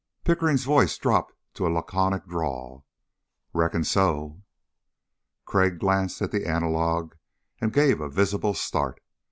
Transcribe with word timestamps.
Pickering's 0.23 0.63
voice 0.63 0.97
dropped 0.97 1.35
to 1.53 1.67
a 1.67 1.69
laconic 1.69 2.25
drawl. 2.25 2.87
"Reckon 3.53 3.83
so." 3.83 4.41
Crag 5.45 5.77
glanced 5.77 6.23
at 6.23 6.31
the 6.31 6.47
analog 6.47 7.13
and 7.59 7.71
gave 7.71 8.01
a 8.01 8.09
visible 8.09 8.55
start. 8.55 8.99